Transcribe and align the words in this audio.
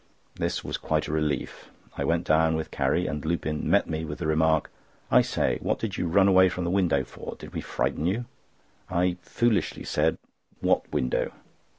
This 0.33 0.63
was 0.63 0.77
quite 0.77 1.07
a 1.07 1.11
relief. 1.11 1.69
I 1.95 2.03
went 2.05 2.25
down 2.25 2.55
with 2.55 2.71
Carrie, 2.71 3.05
and 3.05 3.23
Lupin 3.23 3.69
met 3.69 3.87
me 3.87 4.03
with 4.03 4.17
the 4.17 4.25
remark: 4.25 4.71
"I 5.11 5.21
say, 5.21 5.59
what 5.61 5.77
did 5.77 5.95
you 5.95 6.07
run 6.07 6.27
away 6.27 6.49
from 6.49 6.63
the 6.63 6.71
window 6.71 7.03
for? 7.03 7.35
Did 7.37 7.53
we 7.53 7.61
frighten 7.61 8.07
you?" 8.07 8.25
I 8.89 9.17
foolishly 9.21 9.83
said: 9.83 10.17
"What 10.59 10.91
window?" 10.91 11.31